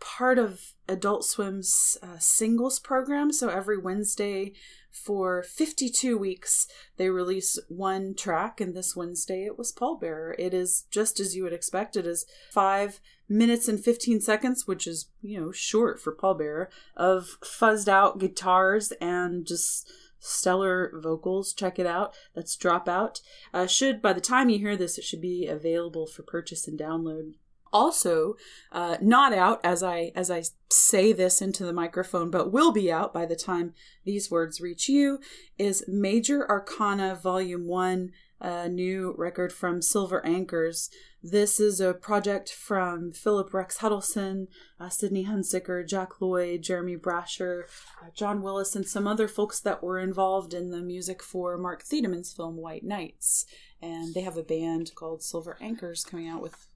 [0.00, 3.32] part of Adult Swim's uh, singles program.
[3.32, 4.52] So every Wednesday
[4.90, 10.34] for 52 weeks, they release one track, and this Wednesday it was Pallbearer.
[10.38, 11.96] It is just as you would expect.
[11.96, 17.38] It is five minutes and 15 seconds, which is, you know, short for Pallbearer, of
[17.42, 19.90] fuzzed out guitars and just
[20.20, 21.52] stellar vocals.
[21.52, 22.14] Check it out.
[22.34, 23.20] That's Dropout.
[23.52, 26.78] Uh, should, by the time you hear this, it should be available for purchase and
[26.78, 27.34] download
[27.72, 28.34] also
[28.72, 32.90] uh, not out as i as i say this into the microphone but will be
[32.90, 33.72] out by the time
[34.04, 35.18] these words reach you
[35.58, 38.10] is major arcana volume 1
[38.40, 40.90] a new record from silver anchors.
[41.22, 44.46] This is a project from philip rex huddleston
[44.78, 47.64] uh, sydney hunsicker jack lloyd jeremy brasher
[48.00, 51.82] uh, john willis and some other folks that were involved in the music for mark
[51.82, 53.44] thiedeman's film white nights.
[53.82, 56.67] And they have a band called silver anchors coming out with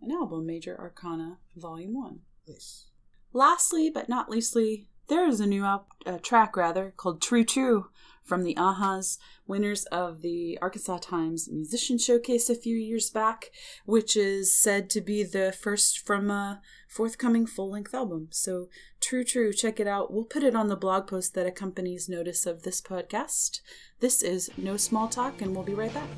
[0.00, 2.20] an album, Major Arcana Volume 1.
[2.48, 2.86] Nice.
[3.32, 7.86] Lastly, but not leastly, there is a new op- uh, track, rather, called True True
[8.22, 13.46] from the Ahas, winners of the Arkansas Times Musician Showcase a few years back,
[13.86, 18.28] which is said to be the first from a forthcoming full length album.
[18.30, 18.68] So,
[19.00, 20.12] True True, check it out.
[20.12, 23.60] We'll put it on the blog post that accompanies notice of this podcast.
[24.00, 26.08] This is No Small Talk, and we'll be right back.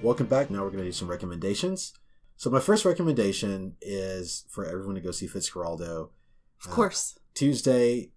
[0.00, 0.48] Welcome back.
[0.48, 1.92] Now we're going to do some recommendations.
[2.36, 6.10] So my first recommendation is for everyone to go see Fitzcarraldo.
[6.64, 7.18] Of course.
[7.34, 8.12] Tuesday,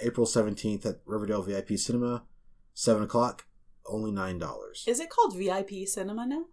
[0.00, 2.24] April 17th at Riverdale VIP Cinema,
[2.72, 3.44] 7 o'clock,
[3.86, 4.88] only $9.
[4.88, 6.44] Is it called VIP Cinema now?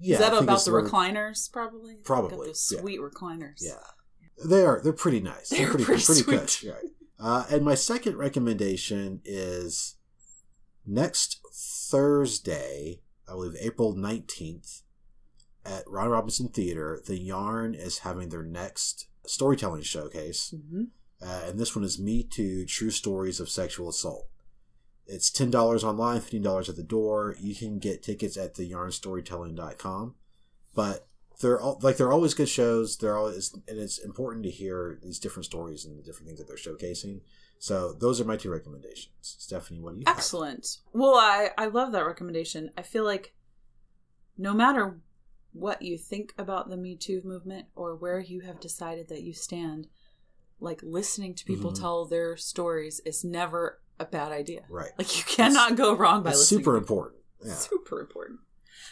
[0.00, 1.50] Yeah, is that about the recliners?
[1.52, 1.96] Probably.
[2.02, 2.80] Probably, those yeah.
[2.80, 3.60] sweet recliners.
[3.60, 3.74] Yeah.
[4.44, 4.80] They are.
[4.82, 5.50] They're pretty nice.
[5.50, 6.40] They're, They're pretty, pretty pretty, sweet.
[6.40, 6.90] cush, Right.
[7.20, 9.96] Uh, and my second recommendation is
[10.86, 14.82] next Thursday, I believe April 19th,
[15.64, 20.52] at Ron Robinson Theater, The Yarn is having their next storytelling showcase.
[20.70, 20.84] hmm
[21.22, 24.26] Uh, and this one is Me Too True Stories of Sexual Assault.
[25.06, 27.36] It's $10 online, $15 at the door.
[27.38, 30.14] You can get tickets at theyarnstorytelling.com.
[30.74, 31.06] But
[31.40, 32.96] they're all, like they're always good shows.
[32.96, 36.46] They're always and it's important to hear these different stories and the different things that
[36.46, 37.20] they're showcasing.
[37.62, 39.12] So those are my two recommendations.
[39.20, 40.16] Stephanie, what do you have?
[40.16, 40.78] Excellent.
[40.94, 42.70] Well, I I love that recommendation.
[42.76, 43.34] I feel like
[44.38, 44.98] no matter
[45.52, 49.34] what you think about the Me Too movement or where you have decided that you
[49.34, 49.88] stand,
[50.58, 51.80] like listening to people Mhm.
[51.80, 54.64] tell their stories is never a bad idea.
[54.70, 54.92] Right.
[54.96, 56.60] Like you cannot go wrong by It's listening.
[56.60, 57.20] super important.
[57.44, 57.54] Yeah.
[57.54, 58.40] Super important.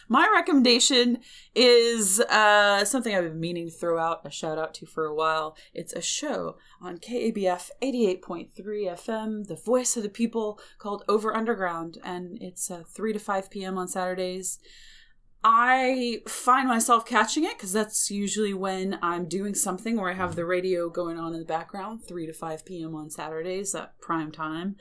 [0.09, 1.19] My recommendation
[1.55, 5.15] is uh, something I've been meaning to throw out a shout out to for a
[5.15, 5.57] while.
[5.75, 11.99] It's a show on KABF 88.3 FM, the voice of the people, called Over Underground,
[12.05, 13.79] and it's uh, 3 to 5 p.m.
[13.79, 14.59] on Saturdays.
[15.45, 20.35] I find myself catching it because that's usually when I'm doing something where I have
[20.35, 22.95] the radio going on in the background, 3 to 5 p.m.
[22.95, 24.77] on Saturdays at prime time.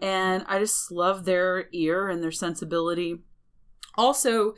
[0.00, 3.22] And I just love their ear and their sensibility.
[3.96, 4.54] Also,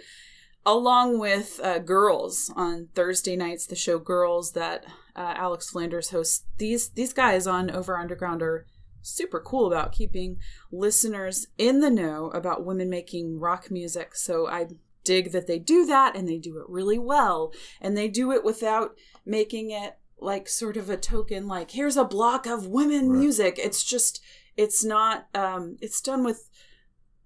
[0.67, 4.85] along with uh, Girls on Thursday nights, the show Girls that
[5.17, 8.67] uh, Alex Flanders hosts, these these guys on Over Underground are
[9.03, 10.39] super cool about keeping
[10.71, 14.15] listeners in the know about women making rock music.
[14.15, 14.67] So I
[15.05, 18.45] dig that they do that and they do it really well and they do it
[18.45, 23.21] without making it like sort of a token like here's a block of women Right.
[23.21, 24.21] music it's just
[24.57, 26.51] it's not um it's done with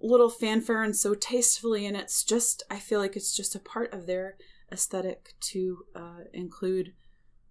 [0.03, 3.93] little fanfare and so tastefully and it's just i feel like it's just a part
[3.95, 4.37] of their
[4.73, 6.93] aesthetic to uh, include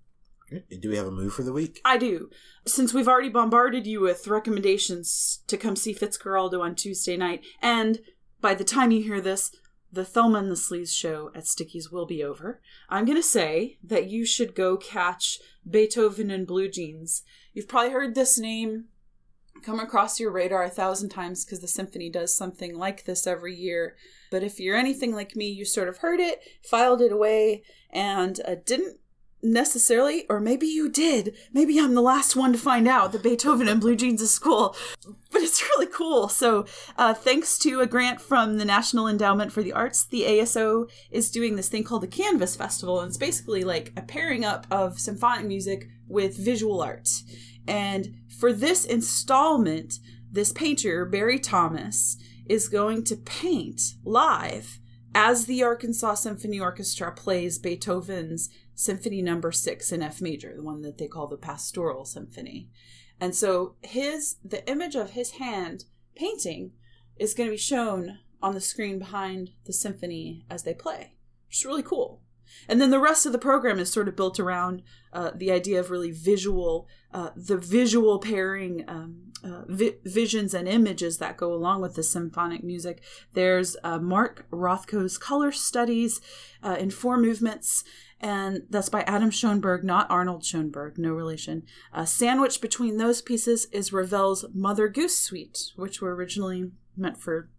[0.50, 1.82] Do we have a move for the week?
[1.86, 2.30] I do.
[2.66, 8.00] Since we've already bombarded you with recommendations to come see Fitzcarraldo on Tuesday night, and
[8.41, 9.52] by the time you hear this,
[9.91, 13.78] the Thelma and the Sleaze show at Sticky's will be over, I'm going to say
[13.84, 17.24] that you should go catch Beethoven and Blue Jeans.
[17.54, 18.86] You've probably heard this name
[19.64, 23.56] come across your radar a thousand times because the symphony does something like this every
[23.56, 23.95] year.
[24.32, 28.39] But if you're anything like me, you sort of heard it, filed it away, and
[28.47, 29.00] uh, didn't
[29.42, 31.36] necessarily, or maybe you did.
[31.54, 34.76] Maybe I'm the last one to find out that Beethoven and Blue Jeans is cool,
[35.32, 36.28] but it's really cool.
[36.30, 36.66] So,
[36.98, 41.32] uh, thanks to a grant from the National Endowment for the Arts, the ASO is
[41.32, 45.00] doing this thing called the Canvas Festival, and it's basically like a pairing up of
[45.00, 47.10] symphonic music with visual art.
[47.68, 50.00] And for this installment,
[50.32, 52.18] this painter, Barry Thomas,
[52.48, 54.80] is going to paint live
[55.16, 58.50] as the Arkansas Symphony Orchestra plays Beethoven's
[58.80, 59.52] Symphony Number no.
[59.52, 62.70] 6 in F major, the one that they call the Pastoral Symphony.
[63.20, 65.84] And so his the image of his hand
[66.16, 66.72] painting
[67.18, 71.16] is going to be shown on the screen behind the symphony as they play.
[71.50, 72.22] It's really cool.
[72.70, 75.82] And then the rest of the program is sort of built around uh, the idea
[75.82, 81.54] of really visual, uh, the visual pairing um, uh, vi- visions and images that go
[81.54, 83.02] along with the symphonic music.
[83.34, 86.22] There's uh, Mark Rothko's color studies
[86.64, 87.84] uh, in four movements.
[88.22, 91.64] And that's by Adam Schoenberg, not Arnold Schoenberg, no relation.
[92.06, 97.50] sandwiched between those pieces is Ravel's Mother Goose Suite, which were originally meant for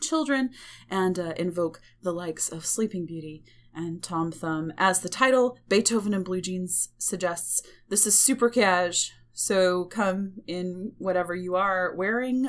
[0.00, 0.50] children
[0.90, 3.42] and uh, invoke the likes of Sleeping Beauty
[3.74, 4.72] and Tom Thumb.
[4.78, 10.92] As the title, Beethoven and Blue Jeans suggests, this is super cash, so come in
[10.98, 12.48] whatever you are wearing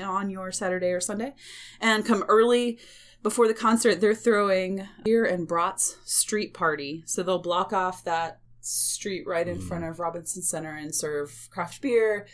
[0.00, 1.34] on your Saturday or Sunday,
[1.80, 2.78] and come early
[3.22, 4.00] before the concert.
[4.00, 9.58] They're throwing beer and brats street party, so they'll block off that street right in
[9.58, 9.62] mm.
[9.62, 12.26] front of Robinson Center and serve craft beer,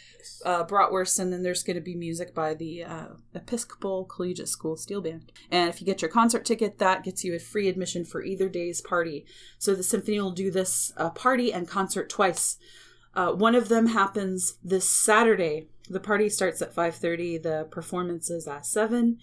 [0.45, 4.76] uh, bratwurst, and then there's going to be music by the uh, Episcopal Collegiate School
[4.76, 5.32] Steel Band.
[5.51, 8.49] And if you get your concert ticket, that gets you a free admission for either
[8.49, 9.24] day's party.
[9.59, 12.59] So the symphony will do this uh, party and concert twice.
[13.14, 15.68] Uh, one of them happens this Saturday.
[15.89, 17.43] The party starts at 5:30.
[17.43, 19.18] The performance is at seven,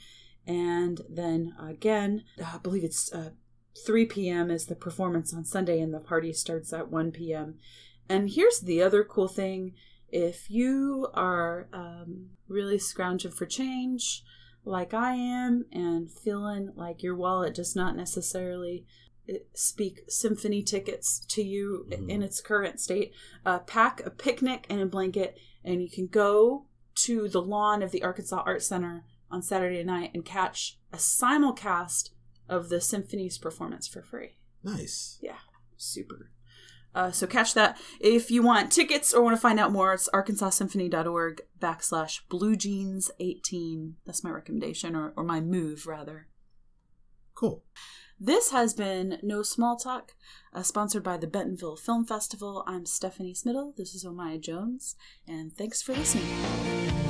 [0.48, 3.32] and then again, I believe it's uh,
[3.86, 4.52] 3 p.m.
[4.52, 7.56] is the performance on Sunday, and the party starts at 1 p.m.
[8.08, 9.74] And here's the other cool thing
[10.10, 14.24] if you are um, really scrounging for change,
[14.64, 18.86] like I am, and feeling like your wallet does not necessarily
[19.30, 22.10] uh, speak symphony tickets to you mm-hmm.
[22.10, 23.14] in its current state,
[23.46, 27.92] uh, pack a picnic and a blanket, and you can go to the lawn of
[27.92, 29.04] the Arkansas Art Center
[29.36, 32.12] on Saturday night and catch a simulcast
[32.48, 34.38] of the symphony's performance for free.
[34.64, 35.20] Nice.
[35.22, 35.40] Yeah,
[35.76, 36.32] super.
[36.96, 37.78] Uh, so catch that.
[38.00, 43.96] If you want tickets or want to find out more, it's arkansassymphony.org backslash bluejeans18.
[44.06, 46.28] That's my recommendation, or, or my move, rather.
[47.34, 47.66] Cool.
[48.18, 50.14] This has been No Small Talk,
[50.54, 52.64] uh, sponsored by the Bentonville Film Festival.
[52.66, 53.76] I'm Stephanie Smittle.
[53.76, 54.96] This is Omaya Jones,
[55.28, 57.05] and thanks for listening.